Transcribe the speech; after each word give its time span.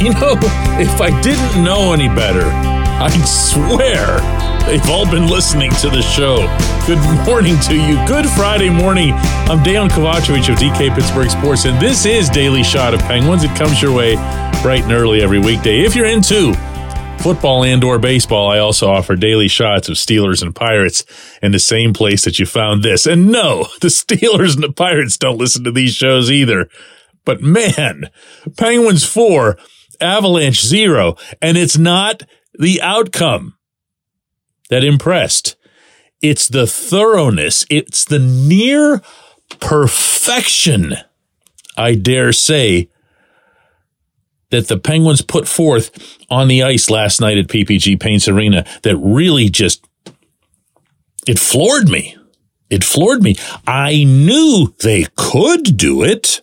You 0.10 0.14
know, 0.14 0.32
if 0.80 0.98
I 0.98 1.20
didn't 1.20 1.62
know 1.62 1.92
any 1.92 2.08
better, 2.08 2.46
I'd 2.46 3.22
swear 3.28 4.18
they've 4.66 4.88
all 4.88 5.04
been 5.04 5.26
listening 5.26 5.70
to 5.72 5.90
the 5.90 6.00
show. 6.00 6.36
Good 6.86 6.98
morning 7.26 7.60
to 7.60 7.74
you. 7.76 7.96
Good 8.06 8.26
Friday 8.30 8.70
morning. 8.70 9.12
I'm 9.12 9.58
Dejan 9.58 9.90
Kovacevic 9.90 10.50
of 10.50 10.58
DK 10.58 10.94
Pittsburgh 10.94 11.28
Sports, 11.28 11.66
and 11.66 11.78
this 11.78 12.06
is 12.06 12.30
Daily 12.30 12.62
Shot 12.62 12.94
of 12.94 13.00
Penguins. 13.00 13.44
It 13.44 13.54
comes 13.56 13.82
your 13.82 13.94
way 13.94 14.14
bright 14.62 14.84
and 14.84 14.92
early 14.92 15.20
every 15.20 15.38
weekday. 15.38 15.80
If 15.80 15.94
you're 15.94 16.06
into 16.06 16.54
football 17.18 17.62
and 17.62 17.84
or 17.84 17.98
baseball, 17.98 18.50
I 18.50 18.58
also 18.58 18.88
offer 18.88 19.16
daily 19.16 19.48
shots 19.48 19.90
of 19.90 19.96
Steelers 19.96 20.40
and 20.40 20.54
Pirates 20.54 21.04
in 21.42 21.52
the 21.52 21.58
same 21.58 21.92
place 21.92 22.24
that 22.24 22.38
you 22.38 22.46
found 22.46 22.82
this. 22.82 23.06
And 23.06 23.30
no, 23.30 23.66
the 23.82 23.88
Steelers 23.88 24.54
and 24.54 24.64
the 24.64 24.72
Pirates 24.72 25.18
don't 25.18 25.36
listen 25.36 25.62
to 25.64 25.72
these 25.72 25.94
shows 25.94 26.30
either. 26.30 26.70
But 27.26 27.42
man, 27.42 28.08
Penguins 28.56 29.04
four, 29.04 29.58
Avalanche 30.00 30.64
zero, 30.64 31.16
and 31.40 31.56
it's 31.56 31.78
not 31.78 32.22
the 32.58 32.80
outcome 32.82 33.56
that 34.68 34.84
impressed. 34.84 35.56
It's 36.22 36.48
the 36.48 36.66
thoroughness. 36.66 37.64
It's 37.70 38.04
the 38.04 38.18
near 38.18 39.02
perfection, 39.58 40.94
I 41.76 41.94
dare 41.94 42.32
say, 42.32 42.90
that 44.50 44.68
the 44.68 44.78
Penguins 44.78 45.22
put 45.22 45.46
forth 45.48 46.18
on 46.28 46.48
the 46.48 46.62
ice 46.62 46.90
last 46.90 47.20
night 47.20 47.38
at 47.38 47.48
PPG 47.48 47.98
Paints 48.00 48.28
Arena 48.28 48.64
that 48.82 48.96
really 48.96 49.48
just, 49.48 49.86
it 51.26 51.38
floored 51.38 51.88
me. 51.88 52.16
It 52.68 52.84
floored 52.84 53.22
me. 53.22 53.36
I 53.66 54.04
knew 54.04 54.74
they 54.82 55.06
could 55.16 55.76
do 55.76 56.02
it. 56.02 56.42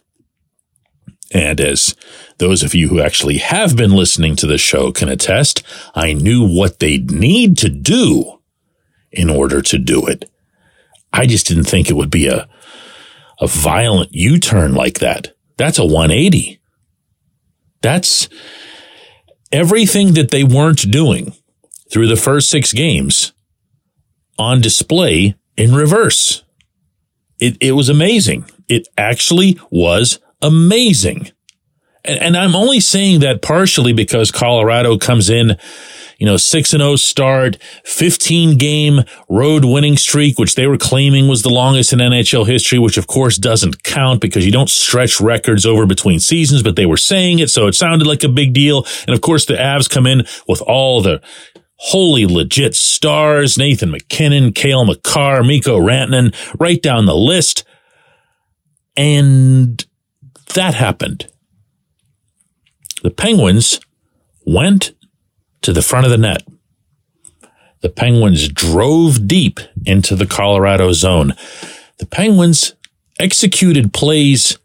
And 1.34 1.60
as 1.60 1.96
those 2.38 2.64
of 2.64 2.74
you 2.74 2.88
who 2.88 3.02
actually 3.02 3.38
have 3.40 3.76
been 3.76 3.92
listening 3.92 4.36
to 4.38 4.48
the 4.48 4.58
show 4.58 4.92
can 4.92 5.10
attest, 5.10 5.64
I 5.94 6.14
knew 6.14 6.48
what 6.48 6.80
they'd 6.80 7.12
need 7.12 7.58
to 7.60 7.70
do 7.70 8.40
in 9.12 9.30
order 9.30 9.62
to 9.62 9.78
do 9.78 10.06
it. 10.06 10.30
I 11.12 11.26
just 11.26 11.48
didn't 11.48 11.66
think 11.66 11.90
it 11.90 11.96
would 11.96 12.12
be 12.12 12.28
a, 12.28 12.48
a 13.40 13.48
violent 13.48 14.14
U-turn 14.14 14.74
like 14.74 15.00
that. 15.00 15.34
That's 15.58 15.80
a 15.80 15.86
180. 15.86 16.60
That's 17.82 18.30
everything 19.52 20.14
that 20.14 20.32
they 20.32 20.44
weren't 20.44 20.92
doing 20.92 21.34
through 21.92 22.08
the 22.08 22.16
first 22.16 22.50
six 22.50 22.74
games 22.74 23.34
on 24.38 24.62
display 24.62 25.36
in 25.56 25.74
reverse. 25.74 26.44
It, 27.40 27.58
it 27.62 27.72
was 27.74 27.90
amazing. 27.90 28.46
It 28.68 28.88
actually 28.98 29.60
was 29.70 30.20
amazing. 30.42 31.32
And, 32.04 32.22
and 32.22 32.38
I'm 32.38 32.56
only 32.56 32.80
saying 32.80 33.22
that 33.22 33.42
partially 33.42 33.94
because 33.94 34.32
Colorado 34.32 34.98
comes 34.98 35.30
in 35.30 35.58
you 36.18 36.26
know, 36.26 36.38
6 36.38 36.74
and 36.74 36.82
0 36.82 36.96
start, 36.96 37.58
15 37.86 38.58
game 38.58 39.02
road 39.30 39.66
winning 39.66 39.98
streak, 39.98 40.40
which 40.40 40.56
they 40.56 40.68
were 40.68 40.78
claiming 40.78 41.28
was 41.28 41.44
the 41.44 41.50
longest 41.50 41.94
in 41.94 42.00
NHL 42.00 42.48
history, 42.48 42.80
which 42.80 42.98
of 42.98 43.08
course 43.08 43.38
doesn't 43.38 43.84
count 43.84 44.22
because 44.22 44.46
you 44.46 44.52
don't 44.52 44.70
stretch 44.70 45.22
records 45.22 45.66
over 45.66 45.86
between 45.86 46.20
seasons, 46.20 46.64
but 46.64 46.76
they 46.76 46.86
were 46.86 46.98
saying 46.98 47.40
it. 47.40 47.50
So 47.50 47.68
it 47.68 47.76
sounded 47.76 48.08
like 48.08 48.24
a 48.24 48.30
big 48.30 48.54
deal. 48.54 48.86
And 49.06 49.14
of 49.14 49.22
course 49.22 49.46
the 49.46 49.54
Avs 49.54 49.90
come 49.90 50.08
in 50.08 50.26
with 50.48 50.62
all 50.62 51.02
the 51.02 51.22
wholly 51.76 52.26
legit 52.26 52.76
stars, 52.76 53.58
Nathan 53.58 53.92
MacKinnon, 53.92 54.52
Cale 54.54 54.86
Makar, 54.86 55.44
Mikko 55.44 55.80
Rantanen, 55.80 56.34
right 56.60 56.82
down 56.82 57.06
the 57.06 57.16
list. 57.16 57.64
And 58.96 59.86
that 60.56 60.74
happened. 60.74 61.28
The 63.04 63.12
Penguins 63.12 63.80
went 64.46 64.94
to 65.62 65.74
the 65.74 65.82
front 65.82 66.06
of 66.06 66.12
the 66.12 66.18
net. 66.18 66.44
The 67.82 67.90
Penguins 67.90 68.48
drove 68.50 69.28
deep 69.28 69.60
into 69.86 70.16
the 70.16 70.26
Colorado 70.26 70.92
zone. 70.94 71.34
The 72.00 72.06
Penguins 72.06 72.74
executed 73.20 73.94
plays 73.94 74.58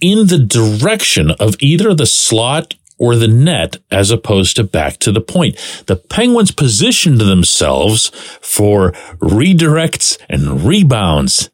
in 0.00 0.28
the 0.28 0.38
direction 0.38 1.30
of 1.32 1.56
either 1.60 1.94
the 1.94 2.06
slot 2.06 2.74
or 2.98 3.16
the 3.16 3.28
net 3.28 3.78
as 3.90 4.10
opposed 4.10 4.56
to 4.56 4.64
back 4.64 4.98
to 4.98 5.12
the 5.12 5.20
point. 5.20 5.56
The 5.86 5.96
Penguins 5.96 6.50
positioned 6.50 7.20
themselves 7.20 8.08
for 8.40 8.92
redirects 9.20 10.18
and 10.28 10.62
rebounds. 10.62 11.50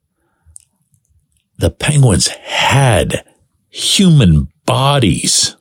The 1.59 1.71
Penguins 1.71 2.29
had 2.29 3.25
human 3.75 4.47
bodies 4.67 5.57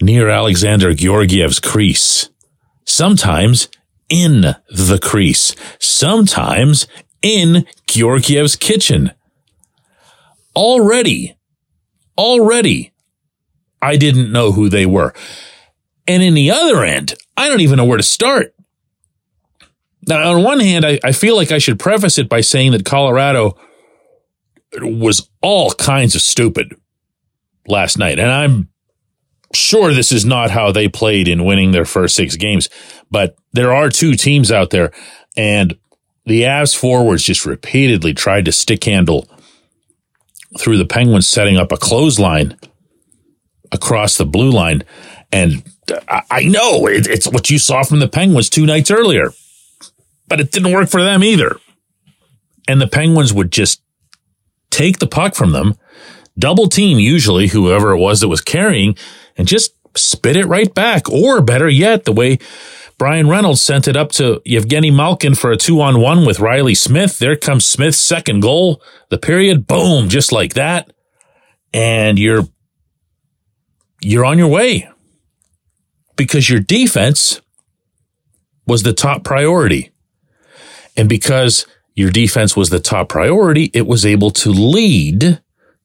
near 0.00 0.30
Alexander 0.30 0.94
Georgiev's 0.94 1.60
crease. 1.60 2.30
Sometimes 2.86 3.68
in 4.08 4.56
the 4.70 4.98
crease. 5.00 5.54
Sometimes 5.78 6.86
in 7.20 7.66
Georgiev's 7.86 8.56
kitchen. 8.56 9.12
Already, 10.56 11.36
already, 12.16 12.92
I 13.82 13.98
didn't 13.98 14.32
know 14.32 14.52
who 14.52 14.70
they 14.70 14.86
were. 14.86 15.12
And 16.08 16.22
in 16.22 16.32
the 16.32 16.50
other 16.50 16.82
end, 16.82 17.14
I 17.36 17.48
don't 17.48 17.60
even 17.60 17.76
know 17.76 17.84
where 17.84 17.98
to 17.98 18.02
start. 18.02 18.54
Now, 20.08 20.32
on 20.32 20.42
one 20.42 20.60
hand, 20.60 20.86
I, 20.86 20.98
I 21.04 21.12
feel 21.12 21.36
like 21.36 21.52
I 21.52 21.58
should 21.58 21.78
preface 21.78 22.16
it 22.16 22.30
by 22.30 22.40
saying 22.40 22.72
that 22.72 22.86
Colorado 22.86 23.58
was 24.80 25.28
all 25.42 25.72
kinds 25.72 26.14
of 26.14 26.22
stupid 26.22 26.79
last 27.70 27.98
night. 27.98 28.18
And 28.18 28.30
I'm 28.30 28.68
sure 29.54 29.92
this 29.92 30.12
is 30.12 30.24
not 30.24 30.50
how 30.50 30.72
they 30.72 30.88
played 30.88 31.28
in 31.28 31.44
winning 31.44 31.72
their 31.72 31.84
first 31.84 32.14
six 32.14 32.36
games, 32.36 32.68
but 33.10 33.36
there 33.52 33.72
are 33.72 33.88
two 33.88 34.14
teams 34.14 34.52
out 34.52 34.70
there 34.70 34.92
and 35.36 35.76
the 36.26 36.42
Avs 36.42 36.76
forwards 36.76 37.24
just 37.24 37.46
repeatedly 37.46 38.14
tried 38.14 38.44
to 38.44 38.52
stick 38.52 38.84
handle 38.84 39.28
through 40.58 40.78
the 40.78 40.84
Penguins 40.84 41.26
setting 41.26 41.56
up 41.56 41.72
a 41.72 41.76
clothesline 41.76 42.56
across 43.72 44.16
the 44.16 44.26
blue 44.26 44.50
line. 44.50 44.84
And 45.32 45.62
I 46.08 46.44
know 46.44 46.86
it's 46.86 47.28
what 47.28 47.50
you 47.50 47.58
saw 47.58 47.82
from 47.82 48.00
the 48.00 48.08
Penguins 48.08 48.50
two 48.50 48.66
nights 48.66 48.90
earlier, 48.90 49.32
but 50.28 50.40
it 50.40 50.52
didn't 50.52 50.72
work 50.72 50.88
for 50.88 51.02
them 51.02 51.24
either. 51.24 51.58
And 52.68 52.80
the 52.80 52.88
Penguins 52.88 53.32
would 53.32 53.50
just 53.50 53.82
take 54.70 54.98
the 54.98 55.06
puck 55.06 55.34
from 55.34 55.52
them, 55.52 55.74
double 56.40 56.68
team 56.68 56.98
usually 56.98 57.46
whoever 57.48 57.92
it 57.92 57.98
was 57.98 58.20
that 58.20 58.28
was 58.28 58.40
carrying, 58.40 58.96
and 59.36 59.46
just 59.46 59.74
spit 59.96 60.36
it 60.36 60.46
right 60.46 60.72
back. 60.74 61.08
Or 61.08 61.40
better 61.40 61.68
yet, 61.68 62.04
the 62.04 62.12
way 62.12 62.38
Brian 62.98 63.28
Reynolds 63.28 63.62
sent 63.62 63.88
it 63.88 63.96
up 63.96 64.12
to 64.12 64.42
Evgeny 64.46 64.94
Malkin 64.94 65.34
for 65.34 65.50
a 65.50 65.56
two 65.56 65.80
on 65.80 66.00
one 66.00 66.26
with 66.26 66.38
Reilly 66.38 66.74
Smith. 66.74 67.18
There 67.18 67.34
comes 67.34 67.64
Smith's 67.64 67.96
second 67.98 68.40
goal. 68.40 68.82
The 69.08 69.16
period, 69.16 69.66
boom, 69.66 70.08
just 70.10 70.32
like 70.32 70.52
that. 70.52 70.92
And 71.72 72.18
you're, 72.18 72.46
you're 74.02 74.26
on 74.26 74.36
your 74.36 74.48
way 74.48 74.90
because 76.16 76.50
your 76.50 76.60
defense 76.60 77.40
was 78.66 78.82
the 78.82 78.92
top 78.92 79.24
priority. 79.24 79.92
And 80.94 81.08
because 81.08 81.66
your 81.94 82.10
defense 82.10 82.54
was 82.54 82.68
the 82.68 82.80
top 82.80 83.08
priority, 83.08 83.70
it 83.72 83.86
was 83.86 84.04
able 84.04 84.30
to 84.32 84.50
lead 84.50 85.40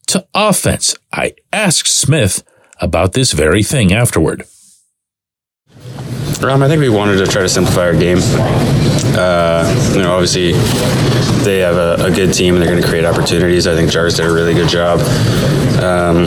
to 0.07 0.27
offense. 0.33 0.95
I 1.11 1.33
asked 1.51 1.87
Smith 1.87 2.43
about 2.79 3.13
this 3.13 3.31
very 3.31 3.63
thing 3.63 3.93
afterward. 3.93 4.45
Um, 6.43 6.61
I 6.61 6.67
think 6.67 6.81
we 6.81 6.89
wanted 6.89 7.17
to 7.17 7.27
try 7.27 7.41
to 7.41 7.49
simplify 7.49 7.85
our 7.87 7.95
game. 7.95 8.19
Uh, 9.17 9.91
you 9.93 9.99
know, 9.99 10.13
obviously 10.13 10.51
they 11.43 11.59
have 11.59 11.75
a, 11.75 12.05
a 12.05 12.11
good 12.11 12.33
team 12.33 12.55
and 12.55 12.61
they're 12.61 12.69
going 12.69 12.81
to 12.81 12.87
create 12.87 13.05
opportunities. 13.05 13.67
I 13.67 13.75
think 13.75 13.89
Jars 13.89 14.17
did 14.17 14.25
a 14.25 14.33
really 14.33 14.53
good 14.53 14.67
job 14.67 14.99
um, 15.81 16.25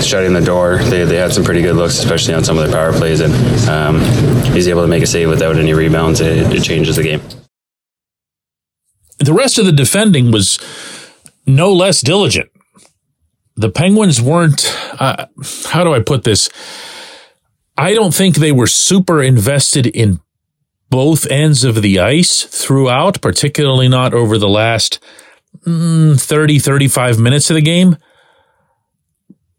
shutting 0.00 0.32
the 0.32 0.42
door. 0.44 0.78
They, 0.78 1.04
they 1.04 1.16
had 1.16 1.32
some 1.32 1.44
pretty 1.44 1.62
good 1.62 1.74
looks, 1.76 1.98
especially 1.98 2.34
on 2.34 2.44
some 2.44 2.56
of 2.56 2.64
their 2.64 2.74
power 2.74 2.92
plays, 2.96 3.20
and 3.20 3.34
um, 3.68 4.00
he's 4.52 4.68
able 4.68 4.82
to 4.82 4.88
make 4.88 5.02
a 5.02 5.06
save 5.06 5.28
without 5.28 5.56
any 5.56 5.74
rebounds. 5.74 6.20
It, 6.20 6.52
it 6.54 6.62
changes 6.62 6.96
the 6.96 7.02
game. 7.02 7.20
The 9.18 9.32
rest 9.32 9.58
of 9.58 9.66
the 9.66 9.72
defending 9.72 10.30
was 10.30 10.58
no 11.46 11.72
less 11.72 12.00
diligent 12.00 12.50
the 13.56 13.70
Penguins 13.70 14.20
weren't, 14.20 14.72
uh, 15.00 15.26
how 15.66 15.82
do 15.82 15.94
I 15.94 16.00
put 16.00 16.24
this? 16.24 16.50
I 17.76 17.94
don't 17.94 18.14
think 18.14 18.36
they 18.36 18.52
were 18.52 18.66
super 18.66 19.22
invested 19.22 19.86
in 19.86 20.20
both 20.90 21.26
ends 21.30 21.64
of 21.64 21.82
the 21.82 21.98
ice 21.98 22.44
throughout, 22.44 23.20
particularly 23.20 23.88
not 23.88 24.14
over 24.14 24.38
the 24.38 24.48
last 24.48 25.02
mm, 25.66 26.20
30, 26.20 26.58
35 26.58 27.18
minutes 27.18 27.50
of 27.50 27.54
the 27.54 27.62
game. 27.62 27.96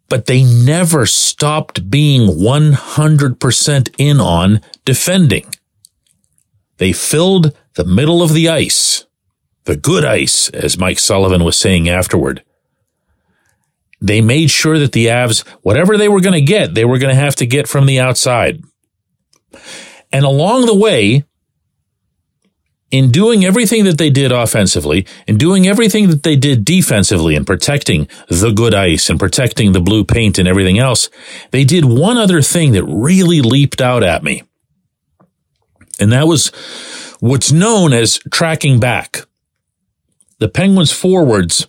But 0.10 0.26
they 0.26 0.44
never 0.44 1.06
stopped 1.06 1.90
being 1.90 2.30
100% 2.30 3.96
in 3.98 4.22
on 4.22 4.62
defending. 4.86 5.46
They 6.78 6.94
filled 6.94 7.58
the 7.74 7.84
middle 7.84 8.22
of 8.22 8.32
the 8.34 8.48
ice, 8.48 9.06
the 9.66 9.76
good 9.76 10.06
ice, 10.06 10.50
as 10.50 10.78
Mike 10.78 11.00
Sullivan 11.00 11.44
was 11.44 11.60
saying 11.60 11.90
afterward 11.90 12.44
they 14.00 14.22
made 14.22 14.52
sure 14.52 14.78
that 14.80 14.92
the 14.92 15.08
Avs, 15.08 15.48
whatever 15.62 15.98
they 15.98 16.08
were 16.08 16.22
going 16.22 16.34
to 16.34 16.42
get, 16.42 16.76
they 16.76 16.86
were 16.86 17.00
going 17.00 17.14
to 17.14 17.20
have 17.20 17.36
to 17.38 17.46
get 17.46 17.68
from 17.68 17.86
the 17.86 18.00
outside. 18.00 18.64
And 20.12 20.24
along 20.24 20.66
the 20.66 20.76
way, 20.76 21.26
in 22.90 23.12
doing 23.12 23.44
everything 23.44 23.84
that 23.84 23.98
they 23.98 24.10
did 24.10 24.32
offensively, 24.32 25.06
in 25.28 25.38
doing 25.38 25.68
everything 25.68 26.10
that 26.10 26.24
they 26.24 26.36
did 26.36 26.64
defensively 26.64 27.36
and 27.36 27.46
protecting 27.46 28.08
the 28.30 28.52
good 28.52 28.74
ice 28.74 29.10
and 29.10 29.20
protecting 29.20 29.74
the 29.74 29.82
blue 29.82 30.06
paint 30.06 30.38
and 30.38 30.48
everything 30.48 30.80
else, 30.80 31.10
they 31.52 31.66
did 31.66 31.84
one 31.84 32.18
other 32.18 32.42
thing 32.42 32.72
that 32.72 32.86
really 32.86 33.42
leaped 33.42 33.82
out 33.82 34.04
at 34.04 34.24
me. 34.24 34.44
And 36.00 36.14
that 36.14 36.28
was 36.28 36.50
what's 37.20 37.52
known 37.52 37.92
as 37.92 38.20
tracking 38.32 38.80
back. 38.80 39.26
The 40.40 40.48
Penguins 40.48 40.92
forwards, 40.92 41.68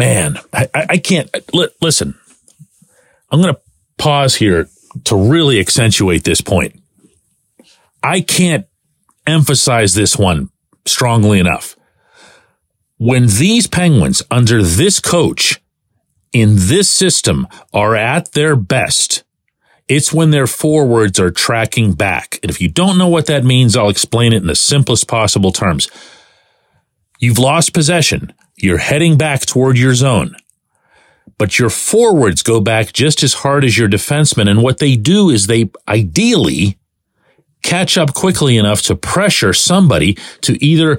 man, 0.00 0.38
I, 0.50 0.66
I 0.74 0.96
can't, 0.96 1.28
listen, 1.82 2.18
I'm 3.30 3.42
going 3.42 3.54
to 3.54 3.60
pause 3.98 4.34
here 4.36 4.66
to 5.04 5.14
really 5.14 5.60
accentuate 5.60 6.24
this 6.24 6.40
point. 6.40 6.80
I 8.02 8.22
can't 8.22 8.66
emphasize 9.26 9.92
this 9.92 10.16
one 10.16 10.48
strongly 10.86 11.38
enough. 11.38 11.76
When 12.96 13.26
these 13.26 13.66
Penguins 13.66 14.22
under 14.30 14.62
this 14.62 15.00
coach 15.00 15.60
in 16.32 16.54
this 16.56 16.88
system 16.88 17.46
are 17.74 17.94
at 17.94 18.32
their 18.32 18.56
best, 18.56 19.22
it's 19.86 20.14
when 20.14 20.30
their 20.30 20.46
forwards 20.46 21.20
are 21.20 21.30
tracking 21.30 21.92
back. 21.92 22.38
And 22.42 22.50
if 22.50 22.58
you 22.58 22.68
don't 22.68 22.96
know 22.96 23.08
what 23.08 23.26
that 23.26 23.44
means, 23.44 23.76
I'll 23.76 23.90
explain 23.90 24.32
it 24.32 24.38
in 24.40 24.46
the 24.46 24.54
simplest 24.54 25.08
possible 25.08 25.52
terms. 25.52 25.90
You've 27.18 27.38
lost 27.38 27.74
possession. 27.74 28.32
You're 28.62 28.78
heading 28.78 29.16
back 29.16 29.46
toward 29.46 29.78
your 29.78 29.94
zone. 29.94 30.36
But 31.38 31.58
your 31.58 31.70
forwards 31.70 32.42
go 32.42 32.60
back 32.60 32.92
just 32.92 33.22
as 33.22 33.32
hard 33.32 33.64
as 33.64 33.78
your 33.78 33.88
defensemen. 33.88 34.48
And 34.48 34.62
what 34.62 34.78
they 34.78 34.96
do 34.96 35.30
is 35.30 35.46
they 35.46 35.70
ideally 35.88 36.78
catch 37.62 37.96
up 37.96 38.12
quickly 38.12 38.58
enough 38.58 38.82
to 38.82 38.94
pressure 38.94 39.54
somebody 39.54 40.18
to 40.42 40.62
either 40.62 40.98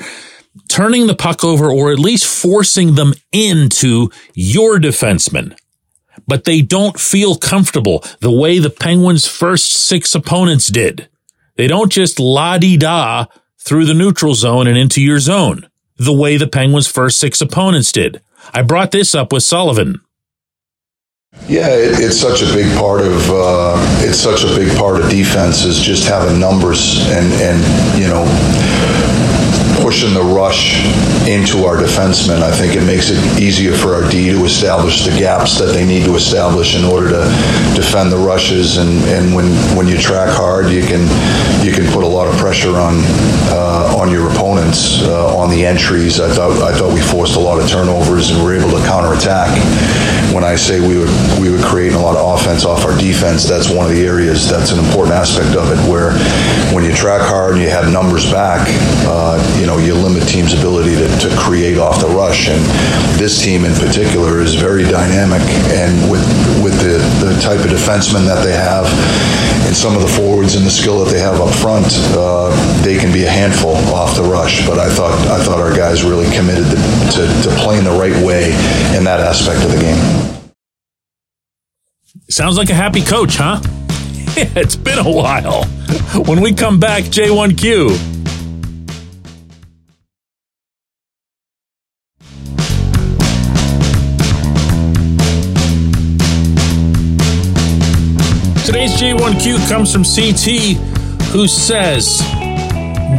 turning 0.67 1.07
the 1.07 1.15
puck 1.15 1.43
over 1.43 1.69
or 1.69 1.91
at 1.91 1.99
least 1.99 2.25
forcing 2.25 2.95
them 2.95 3.13
into 3.31 4.09
your 4.33 4.79
defenseman. 4.79 5.55
But 6.27 6.45
they 6.45 6.61
don't 6.61 6.99
feel 6.99 7.35
comfortable 7.35 8.03
the 8.19 8.31
way 8.31 8.57
the 8.59 8.69
Penguins' 8.69 9.27
first 9.27 9.71
six 9.71 10.15
opponents 10.15 10.67
did. 10.67 11.07
They 11.55 11.67
don't 11.67 11.91
just 11.91 12.19
la 12.19 12.57
di 12.57 12.77
da 12.77 13.25
through 13.59 13.85
the 13.85 13.93
neutral 13.93 14.33
zone 14.33 14.65
and 14.65 14.77
into 14.77 15.01
your 15.01 15.19
zone 15.19 15.67
the 16.01 16.13
way 16.13 16.35
the 16.35 16.47
Penguins' 16.47 16.87
first 16.87 17.19
six 17.19 17.41
opponents 17.41 17.91
did. 17.91 18.21
I 18.53 18.63
brought 18.63 18.91
this 18.91 19.13
up 19.13 19.31
with 19.31 19.43
Sullivan. 19.43 20.01
Yeah, 21.47 21.69
it, 21.69 21.99
it's 21.99 22.19
such 22.19 22.41
a 22.41 22.51
big 22.53 22.75
part 22.75 23.01
of 23.01 23.29
uh, 23.29 23.77
it's 24.01 24.17
such 24.17 24.43
a 24.43 24.47
big 24.47 24.75
part 24.77 24.99
of 24.99 25.09
defense 25.09 25.63
is 25.63 25.79
just 25.79 26.07
having 26.07 26.39
numbers 26.39 26.99
and 27.07 27.31
and 27.39 28.01
you 28.01 28.07
know 28.07 28.25
pushing 29.81 30.13
the 30.13 30.21
rush 30.21 30.79
into 31.27 31.65
our 31.65 31.77
defensemen. 31.77 32.41
I 32.41 32.51
think 32.51 32.75
it 32.75 32.85
makes 32.85 33.09
it 33.09 33.19
easier 33.41 33.73
for 33.73 33.93
our 33.93 34.09
D 34.09 34.31
to 34.31 34.45
establish 34.45 35.05
the 35.05 35.11
gaps 35.17 35.57
that 35.59 35.73
they 35.73 35.85
need 35.85 36.05
to 36.05 36.15
establish 36.15 36.75
in 36.75 36.85
order 36.85 37.09
to 37.09 37.23
defend 37.75 38.11
the 38.11 38.17
rushes. 38.17 38.77
And, 38.77 39.03
and 39.05 39.33
when 39.35 39.45
when 39.75 39.87
you 39.87 39.97
track 39.97 40.29
hard, 40.29 40.69
you 40.69 40.81
can 40.81 41.01
you 41.65 41.71
can 41.71 41.85
put 41.91 42.03
a 42.03 42.07
lot 42.07 42.27
of 42.27 42.35
pressure 42.37 42.77
on 42.77 43.01
uh, 43.51 43.97
on 43.99 44.09
your 44.11 44.31
opponents 44.31 45.01
uh, 45.03 45.35
on 45.35 45.49
the 45.49 45.65
entries. 45.65 46.19
I 46.19 46.29
thought 46.29 46.61
I 46.61 46.75
thought 46.77 46.93
we 46.93 47.01
forced 47.01 47.35
a 47.35 47.39
lot 47.39 47.59
of 47.59 47.69
turnovers 47.69 48.31
and 48.31 48.43
were 48.43 48.55
able 48.55 48.71
to 48.71 48.83
counterattack. 48.85 49.49
When 50.33 50.45
I 50.45 50.55
say 50.55 50.79
we 50.79 50.97
would 50.97 51.11
we 51.39 51.51
would 51.51 51.63
create 51.63 51.93
a 51.93 51.99
lot 51.99 52.15
of 52.15 52.39
offense 52.39 52.65
off 52.65 52.85
our 52.85 52.97
defense, 52.97 53.43
that's 53.43 53.69
one 53.69 53.85
of 53.85 53.91
the 53.91 54.05
areas 54.05 54.49
that's 54.49 54.71
an 54.71 54.79
important 54.79 55.15
aspect 55.15 55.55
of 55.55 55.71
it. 55.71 55.79
Where 55.89 56.13
when 56.73 56.83
you 56.83 56.93
track 56.93 57.21
hard 57.21 57.53
and 57.55 57.61
you 57.61 57.69
have 57.69 57.91
numbers 57.91 58.29
back, 58.31 58.65
uh, 59.07 59.35
you 59.59 59.65
know 59.65 59.70
you 59.77 59.93
limit 59.93 60.27
teams' 60.27 60.53
ability 60.53 60.95
to, 60.95 61.07
to 61.19 61.29
create 61.37 61.77
off 61.77 62.01
the 62.01 62.07
rush. 62.07 62.49
And 62.49 62.59
this 63.19 63.41
team 63.41 63.65
in 63.65 63.73
particular 63.75 64.41
is 64.41 64.55
very 64.55 64.83
dynamic, 64.83 65.41
and 65.71 66.09
with 66.09 66.23
with 66.63 66.75
the, 66.81 66.99
the 67.23 67.39
type 67.41 67.59
of 67.59 67.71
defensemen 67.71 68.25
that 68.25 68.43
they 68.43 68.53
have, 68.53 68.85
and 69.67 69.75
some 69.75 69.95
of 69.95 70.01
the 70.01 70.07
forwards 70.07 70.55
and 70.55 70.65
the 70.65 70.71
skill 70.71 71.03
that 71.03 71.11
they 71.11 71.19
have 71.19 71.39
up 71.39 71.53
front, 71.53 71.87
uh, 72.17 72.49
they 72.83 72.97
can 72.97 73.11
be 73.13 73.23
a 73.23 73.29
handful 73.29 73.75
off 73.93 74.15
the 74.15 74.23
rush. 74.23 74.65
But 74.67 74.79
I 74.79 74.89
thought 74.89 75.15
I 75.27 75.43
thought 75.43 75.59
our 75.59 75.75
guys 75.75 76.03
really 76.03 76.29
committed 76.35 76.65
to, 76.65 76.77
to, 77.15 77.21
to 77.43 77.49
playing 77.61 77.83
the 77.83 77.95
right 77.95 78.15
way 78.25 78.51
in 78.95 79.03
that 79.05 79.19
aspect 79.19 79.63
of 79.63 79.71
the 79.71 79.79
game. 79.79 80.31
Sounds 82.29 82.57
like 82.57 82.69
a 82.69 82.73
happy 82.73 83.01
coach, 83.01 83.37
huh? 83.37 83.59
it's 84.55 84.77
been 84.77 84.99
a 84.99 85.11
while. 85.11 85.65
When 86.25 86.41
we 86.41 86.53
come 86.53 86.79
back, 86.79 87.03
J1Q. 87.03 88.10
J1Q 99.01 99.67
comes 99.67 99.91
from 99.91 100.03
CT, 100.03 100.77
who 101.31 101.47
says, 101.47 102.21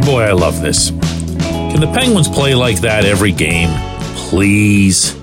Boy, 0.05 0.21
I 0.21 0.31
love 0.31 0.61
this. 0.61 0.91
Can 0.91 1.81
the 1.81 1.91
Penguins 1.93 2.29
play 2.29 2.55
like 2.55 2.79
that 2.79 3.03
every 3.03 3.33
game? 3.33 3.67
Please. 4.15 5.13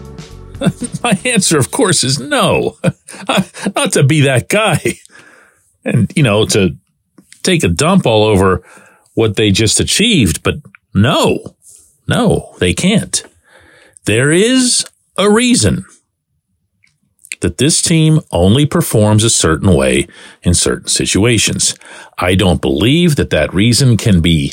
My 1.03 1.19
answer, 1.25 1.59
of 1.59 1.71
course, 1.71 2.05
is 2.05 2.19
no. 2.21 2.77
Uh, 3.29 3.43
not 3.75 3.93
to 3.93 4.03
be 4.03 4.21
that 4.23 4.51
guy. 4.51 4.81
And, 5.85 6.13
you 6.15 6.23
know, 6.23 6.45
to 6.47 6.77
take 7.43 7.65
a 7.65 7.69
dump 7.69 8.07
all 8.07 8.25
over 8.25 8.63
what 9.15 9.37
they 9.37 9.51
just 9.51 9.81
achieved, 9.81 10.43
but 10.43 10.57
no, 10.95 11.57
no, 12.07 12.55
they 12.59 12.75
can't. 12.75 13.23
There 14.05 14.31
is 14.31 14.85
a 15.17 15.31
reason 15.31 15.87
that 17.41 17.59
this 17.59 17.83
team 17.83 18.21
only 18.31 18.67
performs 18.67 19.25
a 19.25 19.31
certain 19.31 19.75
way 19.75 20.07
in 20.43 20.55
certain 20.55 20.89
situations. 20.89 21.75
I 22.19 22.35
don't 22.35 22.61
believe 22.61 23.17
that 23.17 23.31
that 23.31 23.53
reason 23.53 23.97
can 23.97 24.21
be 24.21 24.53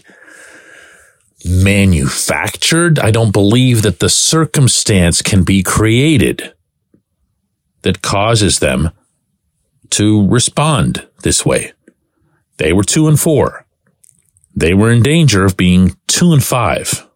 manufactured. 1.45 2.99
I 2.99 3.11
don't 3.11 3.31
believe 3.31 3.81
that 3.83 3.99
the 3.99 4.09
circumstance 4.09 5.21
can 5.21 5.43
be 5.43 5.63
created 5.63 6.53
that 7.83 8.01
causes 8.01 8.59
them 8.59 8.91
to 9.91 10.27
respond 10.27 11.07
this 11.23 11.45
way. 11.45 11.73
They 12.57 12.73
were 12.73 12.83
two 12.83 13.07
and 13.07 13.19
four. 13.19 13.65
They 14.55 14.73
were 14.73 14.91
in 14.91 15.03
danger 15.03 15.45
of 15.45 15.55
being 15.55 15.95
two 16.07 16.33
and 16.33 16.43
five. 16.43 17.07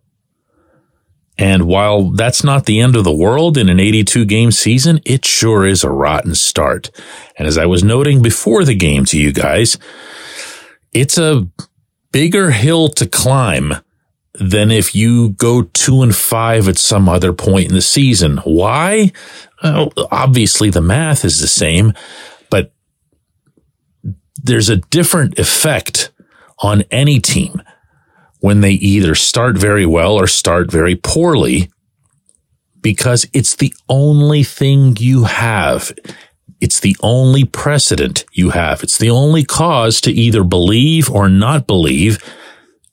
And 1.41 1.63
while 1.63 2.11
that's 2.11 2.43
not 2.43 2.67
the 2.67 2.79
end 2.79 2.95
of 2.95 3.03
the 3.03 3.11
world 3.11 3.57
in 3.57 3.67
an 3.67 3.79
82 3.79 4.25
game 4.25 4.51
season, 4.51 4.99
it 5.07 5.25
sure 5.25 5.65
is 5.65 5.83
a 5.83 5.89
rotten 5.89 6.35
start. 6.35 6.91
And 7.35 7.47
as 7.47 7.57
I 7.57 7.65
was 7.65 7.83
noting 7.83 8.21
before 8.21 8.63
the 8.63 8.75
game 8.75 9.05
to 9.05 9.19
you 9.19 9.33
guys, 9.33 9.79
it's 10.93 11.17
a 11.17 11.47
bigger 12.11 12.51
hill 12.51 12.89
to 12.89 13.07
climb 13.07 13.73
than 14.35 14.69
if 14.69 14.93
you 14.93 15.29
go 15.29 15.63
two 15.63 16.03
and 16.03 16.15
five 16.15 16.67
at 16.67 16.77
some 16.77 17.09
other 17.09 17.33
point 17.33 17.69
in 17.69 17.73
the 17.73 17.81
season. 17.81 18.37
Why? 18.43 19.11
Well, 19.63 19.91
obviously 20.11 20.69
the 20.69 20.79
math 20.79 21.25
is 21.25 21.39
the 21.39 21.47
same, 21.47 21.93
but 22.51 22.71
there's 24.35 24.69
a 24.69 24.77
different 24.77 25.39
effect 25.39 26.11
on 26.59 26.83
any 26.91 27.19
team 27.19 27.63
when 28.41 28.61
they 28.61 28.73
either 28.73 29.15
start 29.15 29.57
very 29.57 29.85
well 29.85 30.13
or 30.15 30.27
start 30.27 30.69
very 30.69 30.95
poorly 30.95 31.71
because 32.81 33.27
it's 33.33 33.55
the 33.55 33.73
only 33.87 34.43
thing 34.43 34.97
you 34.99 35.23
have. 35.23 35.91
It's 36.59 36.79
the 36.79 36.97
only 37.01 37.45
precedent 37.45 38.25
you 38.33 38.49
have. 38.49 38.83
It's 38.83 38.97
the 38.97 39.11
only 39.11 39.43
cause 39.43 40.01
to 40.01 40.11
either 40.11 40.43
believe 40.43 41.09
or 41.09 41.29
not 41.29 41.67
believe 41.67 42.23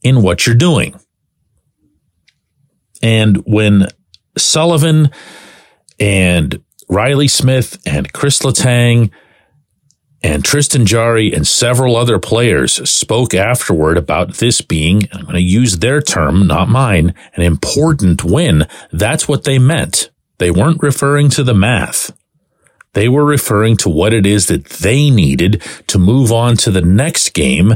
in 0.02 0.22
what 0.22 0.46
you're 0.46 0.54
doing. 0.54 0.98
And 3.02 3.38
when 3.46 3.88
Sullivan 4.36 5.10
and 5.98 6.62
Reilly 6.88 7.28
Smith 7.28 7.80
and 7.86 8.12
Chris 8.12 8.40
Letang 8.40 9.10
and 10.22 10.44
Tristan 10.44 10.84
Jarry 10.84 11.32
and 11.32 11.46
several 11.46 11.96
other 11.96 12.18
players 12.18 12.88
spoke 12.88 13.34
afterward 13.34 13.96
about 13.96 14.34
this 14.34 14.60
being, 14.60 15.08
I'm 15.12 15.22
going 15.22 15.34
to 15.34 15.40
use 15.40 15.78
their 15.78 16.00
term, 16.00 16.46
not 16.46 16.68
mine, 16.68 17.14
an 17.34 17.42
important 17.42 18.24
win. 18.24 18.66
That's 18.92 19.28
what 19.28 19.44
they 19.44 19.58
meant. 19.58 20.10
They 20.38 20.50
weren't 20.50 20.82
referring 20.82 21.30
to 21.30 21.44
the 21.44 21.54
math. 21.54 22.12
They 22.94 23.08
were 23.08 23.24
referring 23.24 23.76
to 23.78 23.88
what 23.88 24.12
it 24.12 24.26
is 24.26 24.46
that 24.46 24.64
they 24.64 25.10
needed 25.10 25.62
to 25.88 25.98
move 25.98 26.32
on 26.32 26.56
to 26.58 26.70
the 26.70 26.82
next 26.82 27.32
game 27.32 27.74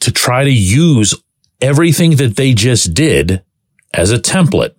to 0.00 0.12
try 0.12 0.44
to 0.44 0.52
use 0.52 1.14
everything 1.60 2.16
that 2.16 2.36
they 2.36 2.54
just 2.54 2.94
did 2.94 3.42
as 3.92 4.12
a 4.12 4.18
template. 4.18 4.74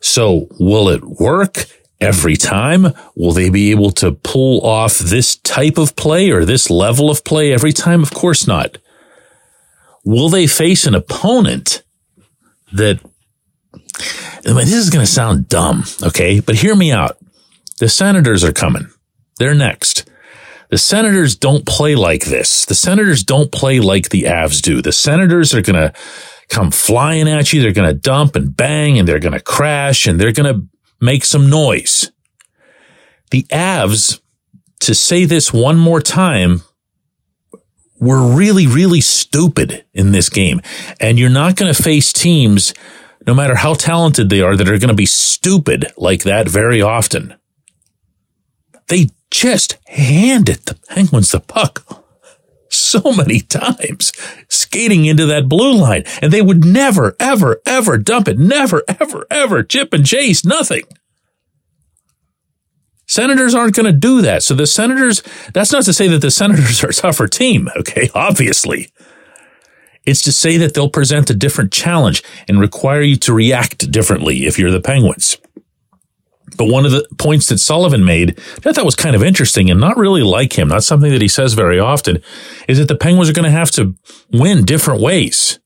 So 0.00 0.48
will 0.58 0.88
it 0.88 1.04
work? 1.04 1.66
Every 2.00 2.36
time? 2.36 2.86
Will 3.14 3.32
they 3.32 3.50
be 3.50 3.70
able 3.70 3.90
to 3.92 4.12
pull 4.12 4.60
off 4.66 4.98
this 4.98 5.36
type 5.36 5.78
of 5.78 5.96
play 5.96 6.30
or 6.30 6.44
this 6.44 6.70
level 6.70 7.10
of 7.10 7.24
play 7.24 7.52
every 7.52 7.72
time? 7.72 8.02
Of 8.02 8.12
course 8.12 8.46
not. 8.46 8.78
Will 10.04 10.28
they 10.28 10.46
face 10.46 10.86
an 10.86 10.94
opponent 10.94 11.82
that, 12.72 13.00
I 14.46 14.48
mean, 14.48 14.56
this 14.56 14.74
is 14.74 14.90
going 14.90 15.04
to 15.04 15.10
sound 15.10 15.48
dumb, 15.48 15.84
okay? 16.02 16.40
But 16.40 16.56
hear 16.56 16.76
me 16.76 16.92
out. 16.92 17.18
The 17.78 17.88
Senators 17.88 18.44
are 18.44 18.52
coming. 18.52 18.88
They're 19.38 19.54
next. 19.54 20.08
The 20.70 20.78
Senators 20.78 21.36
don't 21.36 21.66
play 21.66 21.94
like 21.94 22.24
this. 22.24 22.64
The 22.64 22.74
Senators 22.74 23.22
don't 23.22 23.52
play 23.52 23.80
like 23.80 24.08
the 24.08 24.24
Avs 24.24 24.60
do. 24.62 24.82
The 24.82 24.92
Senators 24.92 25.54
are 25.54 25.62
going 25.62 25.76
to 25.76 25.92
come 26.48 26.70
flying 26.70 27.28
at 27.28 27.52
you. 27.52 27.60
They're 27.60 27.72
going 27.72 27.88
to 27.88 27.94
dump 27.94 28.36
and 28.36 28.56
bang 28.56 28.98
and 28.98 29.06
they're 29.06 29.18
going 29.18 29.32
to 29.32 29.40
crash 29.40 30.06
and 30.06 30.20
they're 30.20 30.32
going 30.32 30.54
to 30.54 30.66
make 31.00 31.24
some 31.24 31.50
noise. 31.50 32.10
The 33.30 33.44
Avs, 33.44 34.20
to 34.80 34.94
say 34.94 35.24
this 35.24 35.52
one 35.52 35.78
more 35.78 36.00
time, 36.00 36.62
were 37.98 38.34
really, 38.34 38.66
really 38.66 39.00
stupid 39.00 39.84
in 39.94 40.12
this 40.12 40.28
game. 40.28 40.60
And 41.00 41.18
you're 41.18 41.30
not 41.30 41.56
going 41.56 41.72
to 41.72 41.82
face 41.82 42.12
teams, 42.12 42.74
no 43.26 43.34
matter 43.34 43.56
how 43.56 43.74
talented 43.74 44.28
they 44.28 44.40
are, 44.40 44.56
that 44.56 44.68
are 44.68 44.78
going 44.78 44.88
to 44.88 44.94
be 44.94 45.06
stupid 45.06 45.86
like 45.96 46.22
that 46.22 46.48
very 46.48 46.82
often. 46.82 47.34
They 48.88 49.08
just 49.30 49.78
handed 49.86 50.58
the 50.66 50.74
Penguins 50.88 51.30
the 51.30 51.40
puck 51.40 52.05
so 52.76 53.00
many 53.12 53.40
times 53.40 54.12
skating 54.48 55.04
into 55.06 55.26
that 55.26 55.48
blue 55.48 55.74
line 55.74 56.04
and 56.20 56.32
they 56.32 56.42
would 56.42 56.64
never, 56.64 57.16
ever, 57.18 57.60
ever 57.66 57.98
dump 57.98 58.28
it. 58.28 58.38
Never, 58.38 58.82
ever, 58.88 59.26
ever 59.30 59.62
chip 59.62 59.92
and 59.92 60.06
chase, 60.06 60.44
nothing. 60.44 60.82
Senators 63.06 63.54
aren't 63.54 63.74
going 63.74 63.86
to 63.86 63.92
do 63.92 64.20
that. 64.22 64.42
So 64.42 64.54
the 64.54 64.66
Senators, 64.66 65.22
that's 65.54 65.72
not 65.72 65.84
to 65.84 65.92
say 65.92 66.08
that 66.08 66.18
the 66.18 66.30
Senators 66.30 66.82
are 66.84 66.88
a 66.88 66.92
tougher 66.92 67.28
team. 67.28 67.68
Okay. 67.76 68.10
Obviously. 68.14 68.90
It's 70.04 70.22
to 70.22 70.32
say 70.32 70.56
that 70.58 70.74
they'll 70.74 70.88
present 70.88 71.30
a 71.30 71.34
different 71.34 71.72
challenge 71.72 72.22
and 72.46 72.60
require 72.60 73.00
you 73.00 73.16
to 73.16 73.32
react 73.32 73.90
differently 73.90 74.46
if 74.46 74.58
you're 74.58 74.70
the 74.70 74.80
Penguins. 74.80 75.36
But 76.56 76.66
one 76.66 76.84
of 76.84 76.92
the 76.92 77.06
points 77.18 77.48
that 77.48 77.58
Sullivan 77.58 78.04
made, 78.04 78.36
that 78.36 78.66
I 78.66 78.72
thought 78.72 78.84
was 78.84 78.96
kind 78.96 79.16
of 79.16 79.22
interesting 79.22 79.70
and 79.70 79.80
not 79.80 79.96
really 79.96 80.22
like 80.22 80.58
him, 80.58 80.68
not 80.68 80.84
something 80.84 81.10
that 81.10 81.22
he 81.22 81.28
says 81.28 81.54
very 81.54 81.78
often, 81.78 82.22
is 82.68 82.78
that 82.78 82.88
the 82.88 82.96
Penguins 82.96 83.28
are 83.28 83.34
going 83.34 83.44
to 83.44 83.50
have 83.50 83.70
to 83.72 83.94
win 84.32 84.64
different 84.64 85.00
ways. 85.00 85.58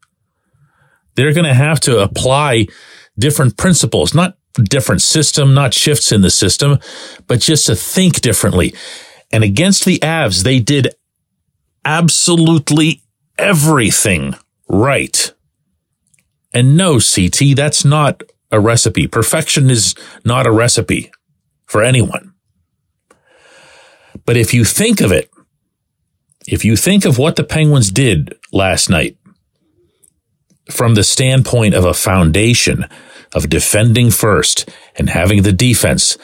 They're 1.14 1.32
going 1.32 1.47
to 1.47 1.54
have 1.54 1.80
to 1.80 2.00
apply 2.00 2.66
different 3.18 3.56
principles, 3.56 4.14
not 4.14 4.37
different 4.54 5.02
system, 5.02 5.54
not 5.54 5.75
shifts 5.75 6.12
in 6.12 6.23
the 6.23 6.30
system, 6.30 6.78
but 7.26 7.40
just 7.40 7.66
to 7.66 7.76
think 7.76 8.20
differently. 8.20 8.75
And 9.32 9.44
against 9.44 9.85
the 9.85 9.99
Avs, 10.00 10.42
they 10.42 10.59
did 10.59 10.88
absolutely 11.85 13.02
everything 13.38 14.35
right. 14.68 15.32
And 16.52 16.76
no, 16.76 16.99
CT, 16.99 17.54
that's 17.56 17.85
not 17.85 18.23
a 18.50 18.61
recipe. 18.61 19.07
Perfection 19.07 19.71
is 19.71 19.95
not 20.25 20.47
a 20.47 20.52
recipe 20.52 21.11
for 21.66 21.83
anyone. 21.83 22.35
But 24.25 24.37
if 24.37 24.52
you 24.52 24.64
think 24.64 25.00
of 25.00 25.12
it, 25.12 25.30
if 26.47 26.64
you 26.64 26.76
think 26.76 27.04
of 27.04 27.19
what 27.19 27.37
the 27.37 27.45
Penguins 27.45 27.90
did 27.90 28.37
last 28.52 28.90
night 28.90 29.16
from 30.71 30.95
the 30.95 31.04
standpoint 31.04 31.75
of 31.75 31.85
a 31.85 31.95
foundation 31.95 32.87
of 33.35 33.49
defending 33.49 34.11
first 34.11 34.69
and 34.97 35.11
having 35.11 35.42
the 35.42 35.52
defense 35.52 36.16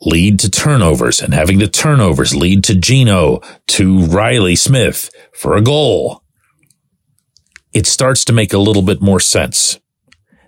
lead 0.00 0.38
to 0.40 0.50
turnovers 0.50 1.20
and 1.20 1.32
having 1.32 1.58
the 1.58 1.68
turnovers 1.68 2.34
lead 2.34 2.64
to 2.64 2.74
Gino 2.74 3.40
to 3.68 4.06
Reilly 4.06 4.56
Smith 4.56 5.10
for 5.32 5.56
a 5.56 5.62
goal, 5.62 6.22
it 7.72 7.86
starts 7.86 8.24
to 8.26 8.32
make 8.32 8.52
a 8.52 8.58
little 8.58 8.82
bit 8.82 9.00
more 9.00 9.20
sense. 9.20 9.78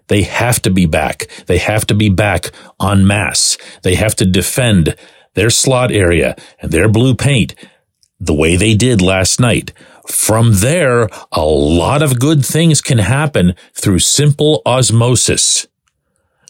They 0.09 0.23
have 0.23 0.61
to 0.63 0.71
be 0.71 0.87
back. 0.87 1.27
They 1.47 1.59
have 1.59 1.87
to 1.87 1.95
be 1.95 2.09
back 2.09 2.51
en 2.81 3.07
masse. 3.07 3.57
They 3.83 3.95
have 3.95 4.15
to 4.17 4.27
defend 4.27 4.97
their 5.35 5.51
slot 5.51 5.91
area 5.91 6.37
and 6.61 6.71
their 6.71 6.89
blue 6.89 7.15
paint 7.15 7.55
the 8.21 8.35
way 8.35 8.57
they 8.57 8.75
did 8.75 9.03
last 9.03 9.41
night. 9.41 9.73
From 10.07 10.53
there, 10.55 11.09
a 11.33 11.45
lot 11.45 12.03
of 12.03 12.21
good 12.21 12.45
things 12.45 12.81
can 12.81 12.99
happen 12.99 13.55
through 13.73 14.01
simple 14.01 14.63
osmosis. 14.67 15.67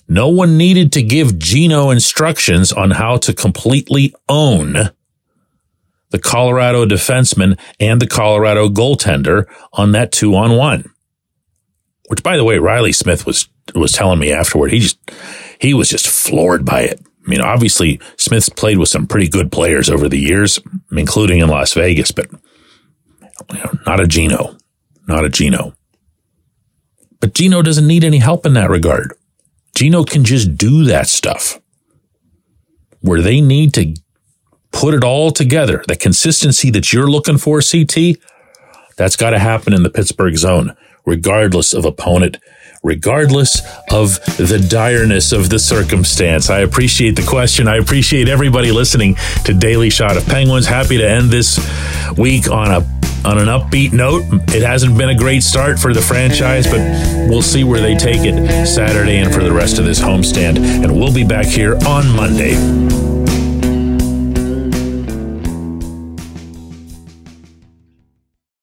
No 0.09 0.29
one 0.29 0.59
needed 0.59 0.93
to 0.93 1.03
give 1.03 1.39
Gino 1.39 1.91
instructions 1.91 2.73
on 2.73 2.93
how 2.93 3.17
to 3.19 3.33
completely 3.33 4.15
own 4.29 4.91
the 6.11 6.19
Colorado 6.21 6.85
defenseman 6.85 7.59
and 7.81 8.01
the 8.01 8.07
Colorado 8.07 8.69
goaltender 8.69 9.47
on 9.73 9.93
that 9.93 10.13
two 10.13 10.35
on 10.37 10.57
one. 10.57 10.94
Which, 12.09 12.23
by 12.23 12.37
the 12.37 12.45
way, 12.45 12.59
Reilly 12.59 12.93
Smith 12.93 13.27
was 13.27 13.49
was 13.75 13.93
telling 13.93 14.19
me 14.19 14.33
afterward. 14.33 14.73
He 14.73 14.81
just 14.81 14.99
he 15.59 15.75
was 15.75 15.89
just 15.89 16.07
floored 16.07 16.65
by 16.65 16.83
it. 16.83 17.01
I 17.25 17.31
mean, 17.31 17.41
obviously, 17.41 18.01
Smith's 18.19 18.51
played 18.51 18.79
with 18.79 18.91
some 18.91 19.07
pretty 19.07 19.29
good 19.29 19.51
players 19.51 19.89
over 19.89 20.09
the 20.09 20.19
years, 20.19 20.61
including 20.93 21.41
in 21.41 21.49
Las 21.49 21.73
Vegas, 21.73 22.11
but 22.13 22.31
you 22.31 23.59
know, 23.59 23.79
not 23.87 24.01
a 24.01 24.07
Gino, 24.07 24.59
not 25.09 25.25
a 25.25 25.31
Gino. 25.31 25.75
But 27.21 27.33
Gino 27.33 27.63
doesn't 27.63 27.87
need 27.87 28.05
any 28.05 28.19
help 28.19 28.45
in 28.45 28.53
that 28.55 28.69
regard. 28.69 29.15
Gino 29.75 30.05
can 30.05 30.25
just 30.25 30.59
do 30.59 30.85
that 30.85 31.09
stuff 31.09 31.59
where 33.01 33.23
they 33.23 33.41
need 33.41 33.73
to 33.75 33.95
put 34.73 34.93
it 34.93 35.03
all 35.03 35.31
together. 35.31 35.83
The 35.89 35.97
consistency 35.97 36.71
that 36.71 36.93
you're 36.93 37.11
looking 37.11 37.39
for, 37.39 37.61
CT, 37.61 38.19
that's 38.97 39.17
got 39.17 39.31
to 39.31 39.39
happen 39.39 39.73
in 39.73 39.83
the 39.83 39.91
Pittsburgh 39.91 40.37
zone 40.37 40.77
regardless 41.05 41.73
of 41.73 41.85
opponent, 41.85 42.39
regardless 42.83 43.63
of 43.91 44.15
the 44.37 44.65
direness 44.69 45.33
of 45.33 45.51
the 45.51 45.59
circumstance. 45.59 46.51
I 46.51 46.61
appreciate 46.61 47.17
the 47.17 47.27
question. 47.27 47.69
I 47.69 47.77
appreciate 47.77 48.29
everybody 48.29 48.73
listening 48.73 49.17
to 49.45 49.55
Daily 49.55 49.91
Shot 49.91 50.17
of 50.17 50.27
Penguins. 50.27 50.67
Happy 50.67 50.99
to 50.99 51.09
end 51.09 51.31
this 51.31 51.59
week 52.17 52.51
on 52.51 52.71
a 52.71 52.95
on 53.25 53.39
an 53.39 53.47
upbeat 53.47 53.93
note. 53.93 54.23
It 54.55 54.63
hasn't 54.63 54.99
been 54.99 55.09
a 55.09 55.17
great 55.17 55.43
start 55.43 55.79
for 55.79 55.95
the 55.95 56.03
franchise, 56.03 56.67
but 56.67 56.79
we'll 57.29 57.43
see 57.43 57.65
where 57.65 57.81
they 57.81 57.97
take 57.97 58.21
it 58.21 58.67
Saturday 58.67 59.17
and 59.17 59.33
for 59.33 59.43
the 59.43 59.53
rest 59.53 59.79
of 59.79 59.87
this 59.87 59.99
homestand. 59.99 60.59
And 60.59 60.95
we'll 60.95 61.15
be 61.15 61.25
back 61.25 61.47
here 61.47 61.79
on 61.87 62.15
Monday. 62.15 63.14